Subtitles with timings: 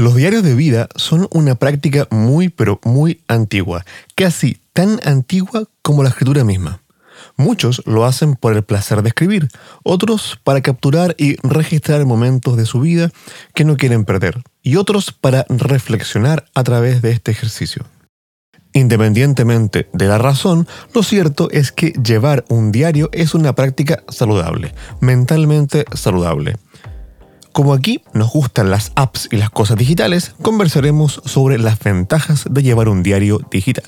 [0.00, 6.02] Los diarios de vida son una práctica muy pero muy antigua, casi tan antigua como
[6.02, 6.80] la escritura misma.
[7.36, 9.48] Muchos lo hacen por el placer de escribir,
[9.82, 13.10] otros para capturar y registrar momentos de su vida
[13.52, 17.84] que no quieren perder, y otros para reflexionar a través de este ejercicio.
[18.72, 24.74] Independientemente de la razón, lo cierto es que llevar un diario es una práctica saludable,
[25.02, 26.56] mentalmente saludable.
[27.52, 32.62] Como aquí nos gustan las apps y las cosas digitales, conversaremos sobre las ventajas de
[32.62, 33.84] llevar un diario digital.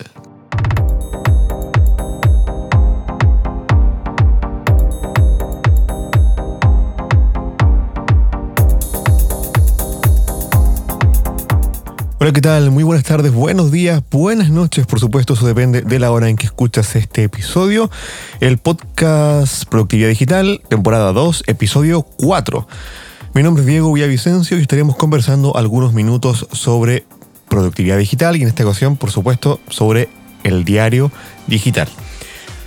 [12.19, 12.71] Hola, ¿qué tal?
[12.71, 16.37] Muy buenas tardes, buenos días, buenas noches, por supuesto, eso depende de la hora en
[16.37, 17.91] que escuchas este episodio.
[18.41, 22.69] El podcast Productividad Digital, temporada 2, episodio 4.
[23.35, 27.07] Mi nombre es Diego Villavicencio y estaremos conversando algunos minutos sobre
[27.49, 30.11] productividad digital y en esta ocasión, por supuesto, sobre
[30.45, 31.11] el diario
[31.47, 31.89] digital.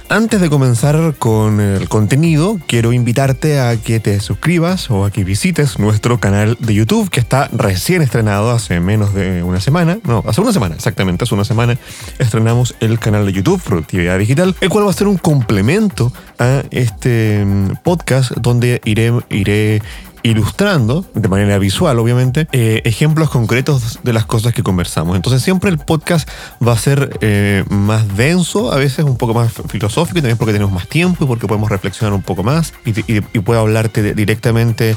[0.09, 5.23] Antes de comenzar con el contenido, quiero invitarte a que te suscribas o a que
[5.23, 9.99] visites nuestro canal de YouTube que está recién estrenado hace menos de una semana.
[10.03, 11.77] No, hace una semana, exactamente, hace una semana
[12.17, 16.63] estrenamos el canal de YouTube Productividad Digital, el cual va a ser un complemento a
[16.71, 19.81] este mm, podcast donde iré, iré
[20.25, 25.15] ilustrando, de manera visual obviamente, eh, ejemplos concretos de las cosas que conversamos.
[25.15, 26.27] Entonces siempre el podcast
[26.65, 30.53] va a ser eh, más denso, a veces un poco más filosófico, y también porque
[30.53, 32.93] tenemos más tiempo y porque podemos reflexionar un poco más y,
[33.41, 34.95] puedo hablarte directamente.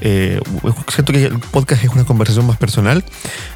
[0.00, 0.40] Eh,
[0.88, 3.04] siento que el podcast es una conversación más personal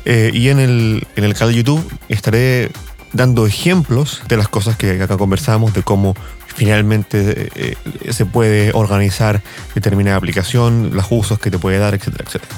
[0.05, 2.71] y en el, en el canal de YouTube estaré
[3.15, 6.15] dando ejemplos de las cosas que acá conversamos, de cómo
[6.55, 7.77] finalmente eh,
[8.13, 9.43] se puede organizar
[9.75, 12.55] determinada aplicación, los usos que te puede dar, etcétera, etcétera.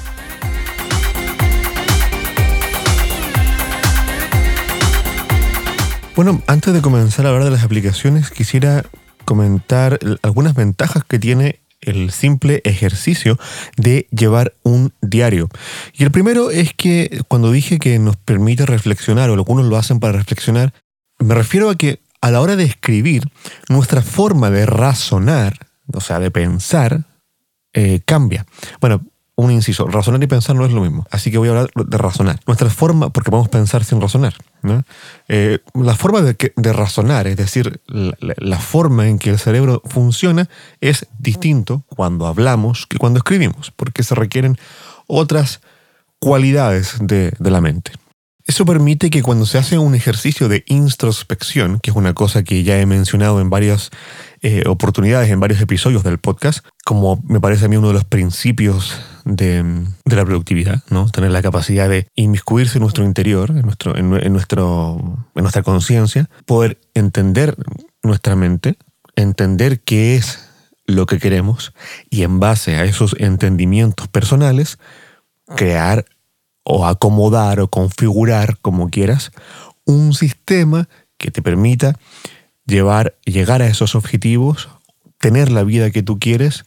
[6.15, 8.83] Bueno, antes de comenzar a hablar de las aplicaciones, quisiera
[9.23, 13.37] comentar algunas ventajas que tiene el simple ejercicio
[13.77, 15.47] de llevar un diario.
[15.93, 19.99] Y el primero es que cuando dije que nos permite reflexionar, o algunos lo hacen
[19.99, 20.73] para reflexionar,
[21.19, 23.31] me refiero a que a la hora de escribir,
[23.69, 27.05] nuestra forma de razonar, o sea, de pensar,
[27.73, 28.45] eh, cambia.
[28.81, 29.01] Bueno,
[29.35, 31.05] un inciso, razonar y pensar no es lo mismo.
[31.11, 32.39] Así que voy a hablar de razonar.
[32.47, 34.33] Nuestra forma, porque podemos pensar sin razonar.
[35.27, 40.49] Eh, la forma de, razonar, es decir, la, forma en que el cerebro funciona,
[40.81, 44.57] es distinto cuando hablamos que cuando escribimos, porque se requieren
[45.05, 45.61] otras
[46.19, 47.91] cualidades de la mente.
[48.47, 52.63] Eso permite que cuando se hace un ejercicio de introspección, que es una cosa que
[52.63, 53.91] ya he mencionado en varias
[54.41, 58.05] eh, oportunidades, en varios episodios del podcast, como me parece a mí uno de los
[58.05, 59.65] principios de,
[60.05, 61.09] la productividad, ¿no?
[61.09, 66.29] Tener la capacidad de inmiscuirse en nuestro interior, en, nuestro, en, nuestro, en nuestra conciencia,
[66.45, 67.57] poder entender
[68.01, 68.77] nuestra mente,
[69.17, 70.47] entender qué es
[70.85, 71.73] lo que queremos
[72.09, 74.79] y en base a esos entendimientos personales,
[75.57, 76.05] crear
[76.69, 79.31] o acomodar o configurar, como quieras,
[79.85, 81.97] un sistema que te permita
[82.65, 84.67] llevar, llegar a esos objetivos,
[85.17, 86.65] tener la vida que tú quieres,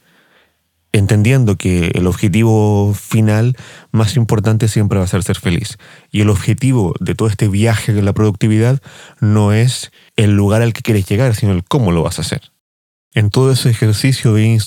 [0.93, 3.59] entendiendo que el objetivo final
[3.93, 5.77] más importante siempre va a ser ser feliz.
[6.10, 8.81] Y el objetivo de todo este viaje de la productividad
[9.21, 12.53] no es el lugar al que quieres llegar, sino el cómo lo vas a hacer.
[13.12, 14.59] En todo ese ejercicio de,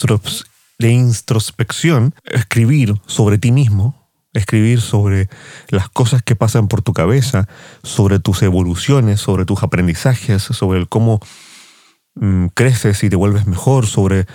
[0.78, 4.03] de introspección, escribir sobre ti mismo,
[4.34, 5.30] escribir sobre
[5.70, 7.48] las cosas que pasan por tu cabeza,
[7.84, 11.20] sobre tus evoluciones, sobre tus aprendizajes, sobre el cómo
[12.16, 14.26] mm, creces y te vuelves mejor, sobre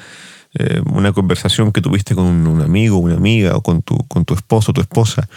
[0.55, 4.35] eh, una conversación que tuviste con un amigo, una amiga o con tu, con tu
[4.35, 5.29] esposo, tu esposa,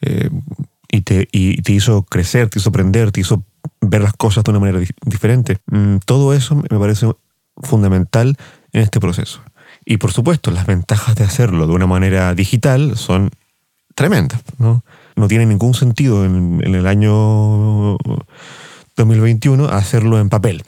[0.00, 0.30] eh,
[0.90, 3.44] y, te, y te hizo crecer, te hizo aprender, te hizo
[3.80, 5.58] ver las cosas de una manera diferente.
[5.66, 7.06] Mm, todo eso me parece
[7.62, 8.36] fundamental
[8.72, 9.42] en este proceso.
[9.84, 13.30] Y por supuesto, las ventajas de hacerlo de una manera digital son
[13.98, 14.40] tremenda.
[14.58, 14.84] ¿no?
[15.16, 17.98] No tiene ningún sentido en, el año
[18.96, 20.62] 2021 hacerlo en papel.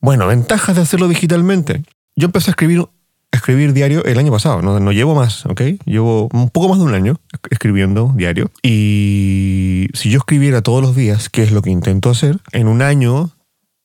[0.00, 1.82] Bueno, ventajas de hacerlo digitalmente.
[2.14, 2.86] Yo empecé a escribir,
[3.32, 5.62] escribir diario el año pasado, no, no llevo más, ¿ok?
[5.84, 7.16] Llevo un poco más de un año
[7.50, 8.52] escribiendo diario.
[8.62, 12.82] Y si yo escribiera todos los días, que es lo que intento hacer, en un
[12.82, 13.32] año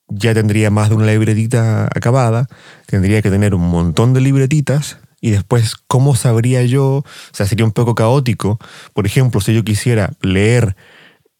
[0.09, 2.47] ya tendría más de una libretita acabada,
[2.85, 6.97] tendría que tener un montón de libretitas y después, ¿cómo sabría yo?
[6.97, 8.59] O sea, sería un poco caótico.
[8.93, 10.75] Por ejemplo, si yo quisiera leer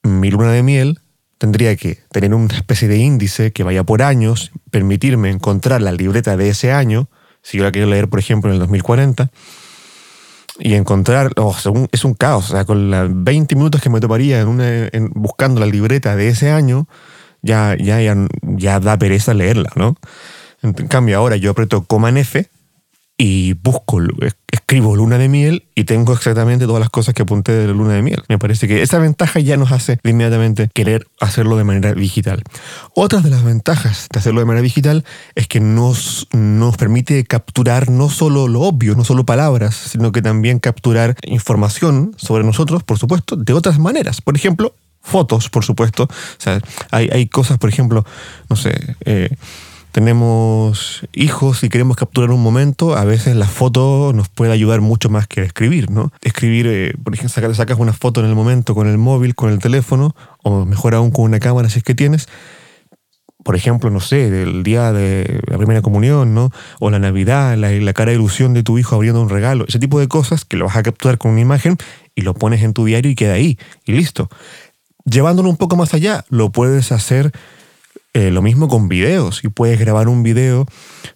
[0.04, 1.00] Mi luna de miel,
[1.38, 6.38] tendría que tener una especie de índice que vaya por años, permitirme encontrar la libreta
[6.38, 7.10] de ese año,
[7.42, 9.30] si yo la quiero leer, por ejemplo, en el 2040,
[10.60, 11.56] y encontrar, oh,
[11.92, 15.66] es un caos, o sea, con las 20 minutos que me tomaría en buscando la
[15.66, 16.88] libreta de ese año,
[17.42, 19.96] ya, ya, ya, ya da pereza leerla, ¿no?
[20.62, 22.50] En cambio, ahora yo aprieto coma en F
[23.22, 24.00] y busco,
[24.50, 27.94] escribo luna de miel y tengo exactamente todas las cosas que apunté de la luna
[27.94, 28.24] de miel.
[28.30, 32.42] Me parece que esa ventaja ya nos hace inmediatamente querer hacerlo de manera digital.
[32.96, 35.04] Otra de las ventajas de hacerlo de manera digital
[35.36, 40.22] es que nos, nos permite capturar no solo lo obvio, no solo palabras, sino que
[40.22, 44.22] también capturar información sobre nosotros, por supuesto, de otras maneras.
[44.22, 46.04] Por ejemplo, fotos, por supuesto.
[46.04, 46.62] O sea,
[46.92, 48.06] hay, hay cosas, por ejemplo,
[48.50, 49.30] no sé, eh,
[49.92, 55.10] tenemos hijos y queremos capturar un momento, a veces la foto nos puede ayudar mucho
[55.10, 56.12] más que escribir, ¿no?
[56.22, 59.60] Escribir, eh, por ejemplo, sacas una foto en el momento con el móvil, con el
[59.60, 62.28] teléfono, o mejor aún con una cámara si es que tienes.
[63.44, 66.52] Por ejemplo, no sé, del día de la primera comunión, ¿no?
[66.80, 69.80] O la Navidad, la, la cara de ilusión de tu hijo abriendo un regalo, ese
[69.80, 71.78] tipo de cosas que lo vas a capturar con una imagen
[72.16, 74.30] y lo pones en tu diario y queda ahí, y listo.
[75.06, 77.32] Llevándolo un poco más allá, lo puedes hacer
[78.14, 79.44] eh, lo mismo con videos.
[79.44, 80.66] Y puedes grabar un video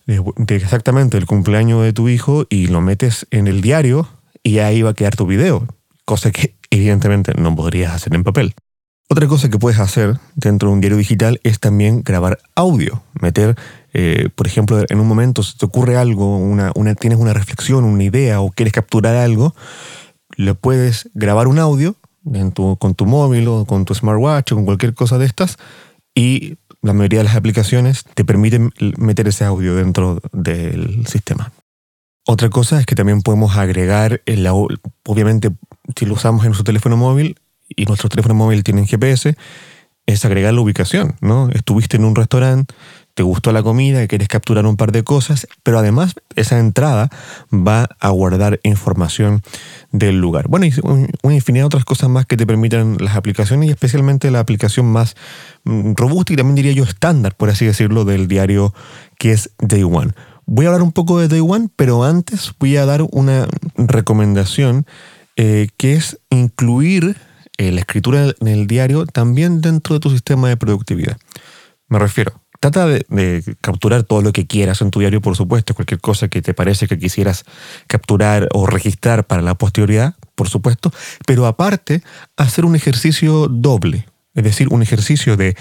[0.06, 0.24] de,
[0.56, 4.08] exactamente el cumpleaños de tu hijo y lo metes en el diario
[4.44, 5.68] y ahí va a quedar tu video.
[6.06, 8.54] Cosa que evidentemente no podrías hacer en papel.
[9.10, 13.04] Otra cosa que puedes hacer dentro de un diario digital es también grabar audio.
[13.20, 13.56] Meter,
[13.94, 18.04] eh, por ejemplo, en un momento si te ocurre algo, una, tienes una reflexión, una
[18.04, 19.56] idea o quieres capturar algo,
[20.36, 21.96] le puedes grabar un audio
[22.80, 25.58] con tu móvil o con tu smartwatch o con cualquier cosa de estas
[26.16, 31.52] y la mayoría de las aplicaciones te permiten meter ese audio dentro del sistema.
[32.28, 35.50] Otra cosa es que también podemos agregar, el, obviamente
[35.98, 37.38] si lo usamos en nuestro teléfono móvil
[37.70, 39.36] y nuestro teléfono móvil tienen GPS,
[40.06, 41.50] es agregar la ubicación, ¿no?
[41.50, 42.74] Estuviste en un restaurante,
[43.14, 47.10] te gustó la comida, quieres capturar un par de cosas, pero además esa entrada
[47.52, 49.42] va a guardar información
[49.92, 50.48] del lugar.
[50.48, 54.32] Bueno, y una infinidad de otras cosas más que te permitan las aplicaciones y especialmente
[54.32, 55.16] la aplicación más
[55.64, 58.74] mm, robusta y también diría yo estándar, por así decirlo, del diario
[59.18, 60.14] que es Day One.
[60.46, 64.86] Voy a hablar un poco de Day One, pero antes voy a dar una recomendación
[65.36, 67.16] eh, que es incluir
[67.58, 71.18] eh, la escritura en el diario también dentro de tu sistema de productividad.
[71.88, 76.00] Me refiero, Trata de, capturar todo lo que quieras en tu diario, por supuesto, cualquier
[76.00, 77.44] cosa que te parece que quisieras
[77.88, 80.94] capturar o registrar para la posterioridad, por supuesto,
[81.28, 82.04] pero aparte,
[82.38, 85.58] hacer un ejercicio doble, es decir, un ejercicio de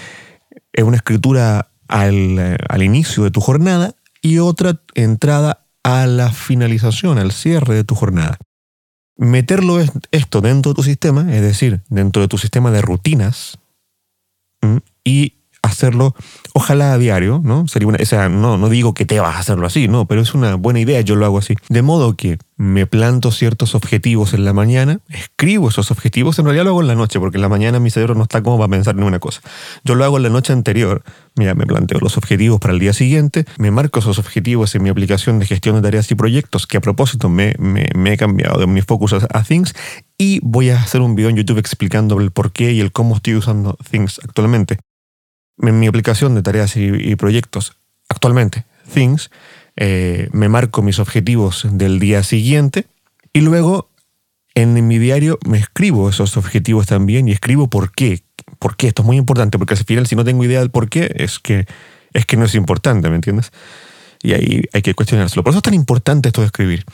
[0.71, 7.17] eh, una escritura al, al inicio de tu jornada y otra entrada a la finalización,
[7.17, 8.37] al cierre de tu jornada.
[9.17, 13.59] Meterlo esto dentro de tu sistema, es decir, dentro de tu sistema de rutinas,
[15.03, 15.33] y
[15.63, 16.13] hacerlo,
[16.53, 17.67] ojalá a diario, ¿no?
[17.67, 20.33] Sería una, o no, no digo que te vas a hacerlo así, no, pero es
[20.33, 21.55] una buena idea, yo lo hago así.
[21.69, 26.65] De modo que me planto ciertos objetivos en la mañana, escribo esos objetivos, en realidad
[26.65, 28.69] lo hago en la noche, porque en la mañana mi cerebro no está como para
[28.69, 29.41] pensar en una cosa.
[29.83, 31.01] Yo lo hago en la noche anterior,
[31.35, 35.39] me planteo los objetivos para el día siguiente, me marco esos objetivos en mi aplicación
[35.39, 37.55] de gestión de tareas y proyectos, que a propósito me,
[38.05, 39.73] he cambiado de mi focus a, Things,
[40.17, 43.15] y voy a hacer un video en YouTube explicando el por qué y el cómo
[43.15, 44.77] estoy usando Things actualmente
[45.69, 47.73] en mi aplicación de tareas y, proyectos
[48.09, 49.31] actualmente, Things,
[49.75, 52.85] eh, me marco mis objetivos del día siguiente
[53.31, 53.89] y luego
[54.55, 58.23] en mi diario me escribo esos objetivos también y escribo por qué.
[58.59, 58.87] ¿Por qué?
[58.87, 61.39] Esto es muy importante porque al final si no tengo idea del por qué es
[61.39, 61.65] que,
[62.13, 63.51] es que no es importante, ¿me entiendes?
[64.21, 65.43] Y ahí hay que cuestionárselo.
[65.43, 66.85] Por eso es tan importante esto de escribir.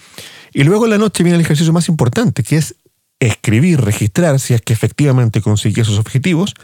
[0.54, 2.76] Y luego en la noche viene el ejercicio más importante, que es
[3.20, 6.56] escribir, registrar si es que efectivamente consigue esos objetivos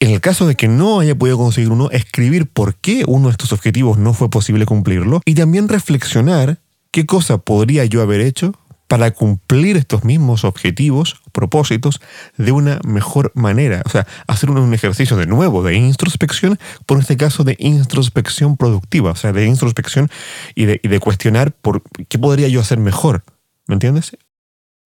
[0.00, 3.32] en el caso de que no haya podido conseguir uno, escribir por qué uno de
[3.32, 6.60] estos objetivos no fue posible cumplirlo y también reflexionar
[6.90, 8.52] qué cosa podría yo haber hecho
[8.88, 12.00] para cumplir estos mismos objetivos, propósitos,
[12.36, 13.82] de una mejor manera.
[13.84, 19.10] O sea, hacer un, ejercicio de nuevo de introspección, por este caso de introspección productiva,
[19.10, 20.08] o sea, de introspección
[20.54, 23.24] y de, y de cuestionar por qué podría yo hacer mejor.
[23.66, 24.16] ¿Me entiendes?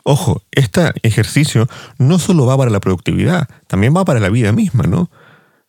[0.05, 4.85] Ojo, este ejercicio no solo va para la productividad, también va para la vida misma,
[4.85, 5.11] ¿no?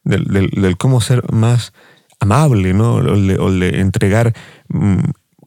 [0.04, 1.74] Del, cómo ser más
[2.20, 2.96] amable, ¿no?
[2.96, 4.34] O de, entregar
[4.70, 5.00] mm,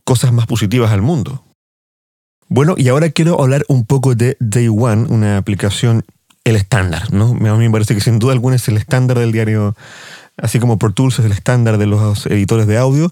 [0.05, 1.45] cosas más positivas al mundo.
[2.49, 6.05] Bueno, y ahora quiero hablar un poco de Day One, una aplicación,
[6.45, 7.31] el estándar, ¿no?
[7.31, 9.75] A mí me parece que sin duda alguna es el estándar del diario,
[10.37, 13.11] así como Pro Tools es el estándar de los editores de audio.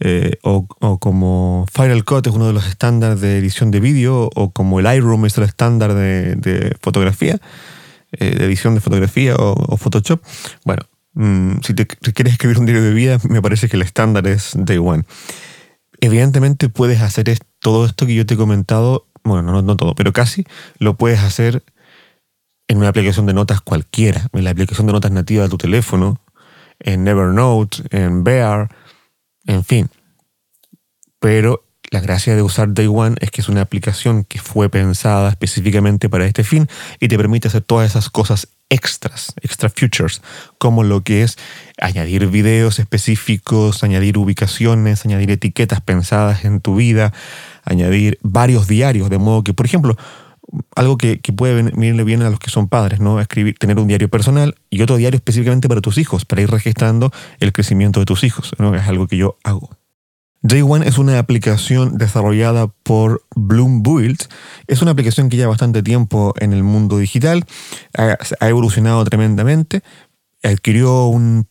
[0.00, 0.66] Eh, o,
[1.00, 4.84] como Final Cut es uno de los estándares de edición de vídeo, o como el
[4.84, 7.40] Lightroom es el estándar de, fotografía,
[8.12, 10.22] eh, de edición de fotografía o, Photoshop.
[10.64, 10.82] Bueno,
[11.14, 14.52] mm, si, te, quieres escribir un diario de vida, me parece que el estándar es
[14.54, 15.04] Day One.
[16.00, 20.12] Evidentemente puedes hacer todo esto que yo te he comentado, bueno, no, no todo, pero
[20.12, 20.44] casi
[20.78, 21.64] lo puedes hacer
[22.68, 26.20] en una aplicación de notas cualquiera, en la aplicación de notas nativa de tu teléfono,
[26.78, 28.68] en Evernote, en Bear,
[29.48, 29.90] en fin.
[31.18, 35.30] Pero la gracia de usar Day One es que es una aplicación que fue pensada
[35.30, 36.68] específicamente para este fin
[37.00, 40.20] y te permite hacer todas esas cosas extras, extra features,
[40.58, 41.38] como lo que es
[41.80, 47.14] añadir videos específicos, añadir ubicaciones, añadir etiquetas pensadas en tu vida,
[47.64, 49.96] añadir varios diarios, de modo que, por ejemplo,
[50.74, 53.20] algo que, puede venirle bien a los que son padres, ¿no?
[53.20, 57.12] Escribir, tener un diario personal y otro diario específicamente para tus hijos, para ir registrando
[57.40, 58.74] el crecimiento de tus hijos, ¿no?
[58.74, 59.70] Es algo que yo hago.
[60.40, 64.28] Day One es una aplicación desarrollada por Bloom Build.
[64.68, 67.44] Es una aplicación que lleva bastante tiempo en el mundo digital,
[67.96, 68.16] ha,
[68.48, 69.82] evolucionado tremendamente,
[70.42, 71.48] adquirió un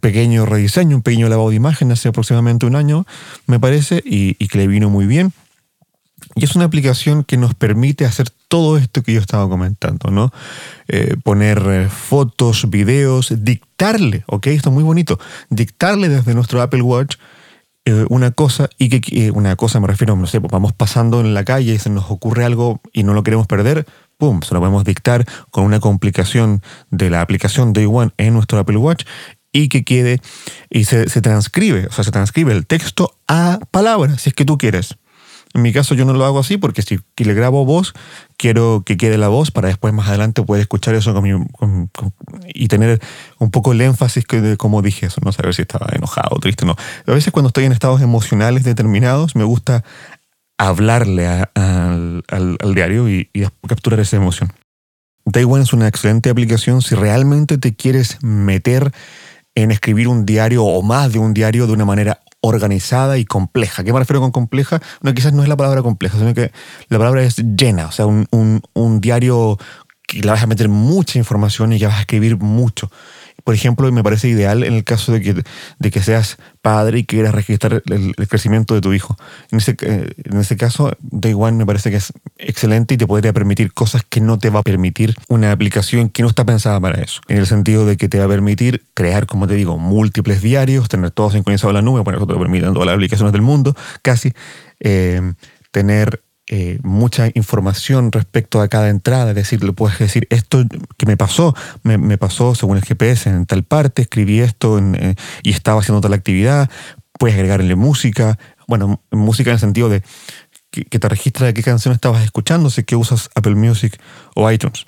[0.00, 3.06] pequeño rediseño, un pequeño lavado de imagen hace aproximadamente un año,
[3.46, 5.32] me parece, y que le vino muy bien.
[6.34, 10.32] Y es una aplicación que nos permite hacer todo esto que yo estaba comentando, ¿no?
[10.88, 14.48] Eh, poner eh, fotos, videos, dictarle, ¿ok?
[14.48, 15.18] Esto es muy bonito.
[15.50, 17.16] Dictarle desde nuestro Apple Watch
[17.84, 21.34] eh, una cosa y que una cosa me refiero, no sé, pues vamos pasando en
[21.34, 23.86] la calle y se nos ocurre algo y no lo queremos perder,
[24.18, 28.60] pum, se lo podemos dictar con una complicación de la aplicación Day One en nuestro
[28.60, 29.04] Apple Watch
[29.50, 30.20] y que quede
[30.70, 34.44] y se, se transcribe, o sea, se transcribe el texto a palabras, si es que
[34.44, 34.96] tú quieres.
[35.54, 37.92] En mi caso yo no lo hago así porque si le grabo voz,
[38.36, 41.14] quiero que quede la voz para después más adelante poder escuchar eso
[42.54, 43.00] y tener
[43.38, 46.38] un poco el énfasis que de cómo dije eso, no saber si estaba enojado o
[46.38, 46.76] triste, no.
[47.06, 49.84] A veces cuando estoy en estados emocionales determinados me gusta
[50.58, 52.24] hablarle al,
[52.74, 54.52] diario y, y capturar esa emoción.
[55.24, 58.92] Day One es una excelente aplicación si realmente te quieres meter
[59.54, 63.82] en escribir un diario o más de un diario de una manera organizada y compleja.
[63.82, 64.82] ¿Qué me refiero con compleja?
[65.00, 66.52] No, quizás no es la palabra compleja, sino que
[66.88, 68.26] la palabra es llena, o sea, un,
[68.74, 69.58] un diario
[70.06, 72.90] que le vas a meter mucha información y que vas a escribir mucho
[73.44, 77.04] por ejemplo, me parece ideal en el caso de que, de que seas padre y
[77.04, 79.16] quieras registrar el, crecimiento de tu hijo.
[79.50, 83.06] En ese, eh, en ese caso, Day One me parece que es excelente y te
[83.06, 86.80] podría permitir cosas que no te va a permitir una aplicación que no está pensada
[86.80, 87.20] para eso.
[87.28, 90.88] En el sentido de que te va a permitir crear, como te digo, múltiples diarios,
[90.88, 93.42] tener todo sincronizado en la nube, bueno, eso te lo permiten todas las aplicaciones del
[93.42, 94.32] mundo, casi.
[94.80, 95.20] Eh,
[95.72, 100.64] tener eh, mucha información respecto a cada entrada, es decir, le puedes decir, esto
[100.96, 105.50] que me pasó, me, pasó según el GPS en tal parte, escribí esto eh, y
[105.50, 106.68] estaba haciendo tal actividad,
[107.16, 110.02] puedes agregarle música, bueno, música en el sentido de
[110.72, 114.00] que, te registra de qué canción estabas escuchando, si que usas Apple Music
[114.34, 114.86] o iTunes.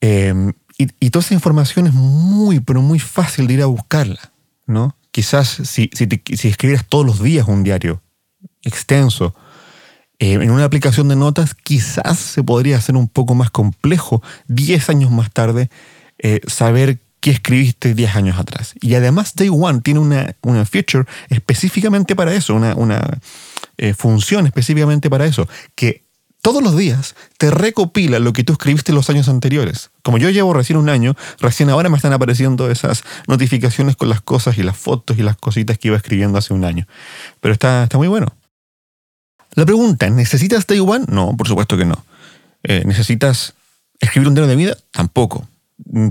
[0.00, 4.32] Em, y, toda esa información es muy, pero muy fácil de ir a buscarla,
[4.66, 4.96] ¿no?
[5.10, 8.00] Quizás si, si, si escribieras todos los días un diario
[8.62, 9.34] extenso,
[10.20, 14.90] eh, en una aplicación de notas quizás se podría hacer un poco más complejo 10
[14.90, 15.70] años más tarde
[16.18, 18.74] eh, saber qué escribiste 10 años atrás.
[18.82, 23.18] Y además Day One tiene una, una feature específicamente para eso, una, una
[23.78, 26.04] eh, función específicamente para eso, que
[26.42, 29.90] todos los días te recopila lo que tú escribiste los años anteriores.
[30.02, 34.20] Como yo llevo recién un año, recién ahora me están apareciendo esas notificaciones con las
[34.20, 36.86] cosas y las fotos y las cositas que iba escribiendo hace un año.
[37.40, 38.34] Pero está, está muy bueno.
[39.54, 41.06] La pregunta, ¿necesitas Day One?
[41.08, 42.04] No, por supuesto que no.
[42.62, 43.54] Eh, ¿Necesitas
[43.98, 44.76] escribir un diario de vida?
[44.92, 45.48] Tampoco.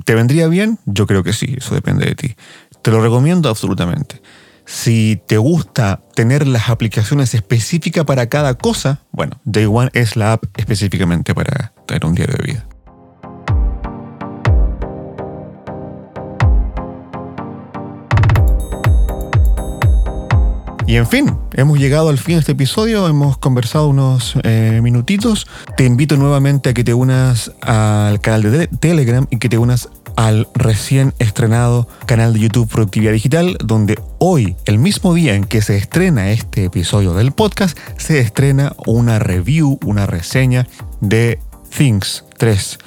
[0.03, 0.79] ¿Te vendría bien?
[0.85, 2.35] Yo creo que sí, eso depende de ti.
[2.81, 4.21] Te lo recomiendo absolutamente.
[4.65, 10.33] Si te gusta tener las aplicaciones específicas para cada cosa, bueno, Day One es la
[10.33, 12.68] app específicamente para tener un diario de vida.
[20.89, 25.45] Y en fin, hemos llegado al fin de este episodio, hemos conversado unos eh, minutitos.
[25.77, 29.89] Te invito nuevamente a que te unas al canal de Telegram y que te unas
[30.15, 35.61] al recién estrenado canal de YouTube Productividad Digital, donde hoy, el mismo día en que
[35.61, 40.65] se estrena este episodio del podcast, se estrena una review, una reseña
[41.01, 41.37] de
[41.69, 42.79] Things 3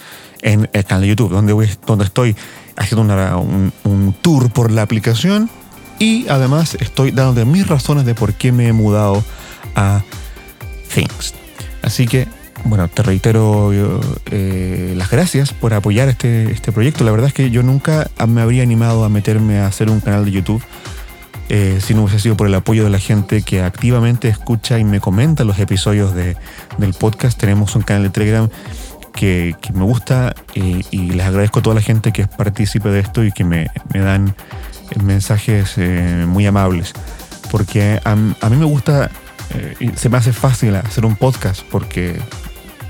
[0.42, 2.34] en el canal de YouTube, donde, donde estoy
[2.74, 5.48] haciendo un, un tour por la aplicación
[6.02, 9.22] y además estoy dando mis razones de por qué me he mudado
[9.76, 10.02] a
[10.92, 11.32] Things.
[11.80, 12.26] Así que,
[12.64, 13.70] bueno, te reitero
[14.26, 17.04] eh, las gracias por apoyar este, este proyecto.
[17.04, 20.24] La verdad es que yo nunca me habría animado a meterme a hacer un canal
[20.24, 20.60] de YouTube
[21.48, 24.84] eh, si no hubiese sido por el apoyo de la gente que activamente escucha y
[24.84, 26.36] me comenta los episodios de,
[26.78, 27.38] del podcast.
[27.38, 28.48] Tenemos un canal de Telegram
[29.14, 32.98] que, me gusta y, y, les agradezco a toda la gente que es partícipe de
[32.98, 34.34] esto y que me, me dan
[35.02, 36.92] mensajes eh, muy amables.
[37.50, 39.10] porque a, mí me gusta,
[39.50, 42.18] eh, se me hace fácil hacer un podcast porque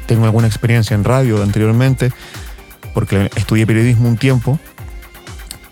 [0.06, 2.12] tengo alguna experiencia en radio anteriormente,
[2.94, 4.58] porque estudié periodismo un tiempo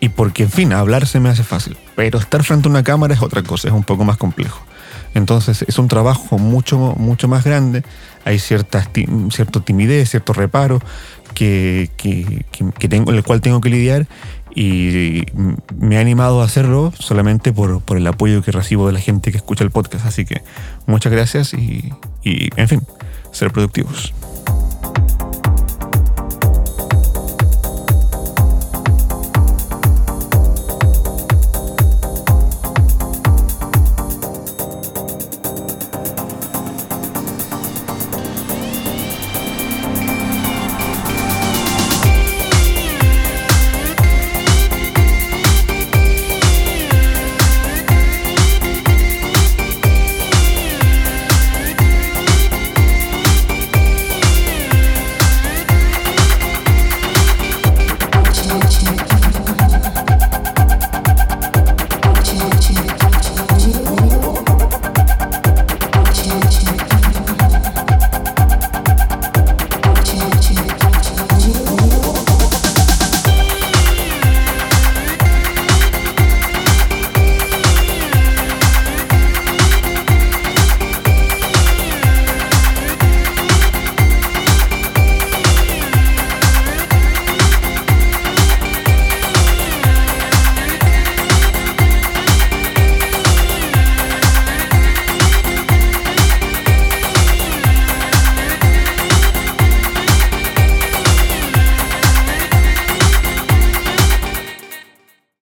[0.01, 1.77] y porque, en fin, hablar se me hace fácil.
[1.95, 4.65] Pero estar frente a una cámara es otra cosa, es un poco más complejo.
[5.15, 7.83] Entonces es un trabajo mucho, mucho más grande,
[8.25, 8.89] hay cierta,
[9.31, 10.81] cierto timidez, cierto reparo
[11.35, 12.45] que, que,
[12.79, 14.07] que, tengo, el cual tengo que lidiar
[14.55, 15.25] y
[15.79, 19.31] me ha animado a hacerlo solamente por, por, el apoyo que recibo de la gente
[19.31, 20.07] que escucha el podcast.
[20.07, 20.43] Así que
[20.87, 21.93] muchas gracias y,
[22.23, 22.83] y en fin,
[23.33, 24.13] ser productivos.